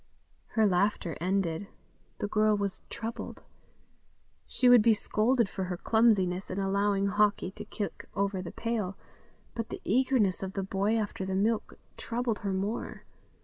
Her 0.57 0.65
laughter 0.65 1.15
ended, 1.21 1.67
the 2.17 2.27
girl 2.27 2.57
was 2.57 2.81
troubled: 2.89 3.43
she 4.47 4.67
would 4.67 4.81
be 4.81 4.95
scolded 4.95 5.47
for 5.47 5.65
her 5.65 5.77
clumsiness 5.77 6.49
in 6.49 6.57
allowing 6.57 7.05
Hawkie 7.05 7.51
to 7.51 7.65
kick 7.65 8.07
over 8.15 8.41
the 8.41 8.49
pail, 8.51 8.97
but 9.53 9.69
the 9.69 9.79
eagerness 9.83 10.41
of 10.41 10.53
the 10.53 10.63
boy 10.63 10.97
after 10.97 11.23
the 11.23 11.35
milk 11.35 11.77
troubled 11.97 12.39
her 12.39 12.51
more. 12.51 13.03